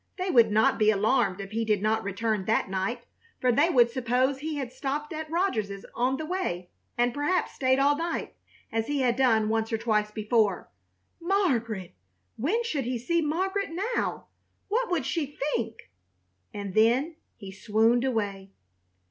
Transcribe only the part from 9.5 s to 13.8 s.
or twice before. Margaret! When should he see Margaret